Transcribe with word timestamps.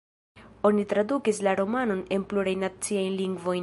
Oni 0.69 0.85
tradukis 0.93 1.43
la 1.49 1.55
romanon 1.61 2.03
en 2.19 2.29
plurajn 2.33 2.69
naciajn 2.69 3.19
lingvojn. 3.25 3.59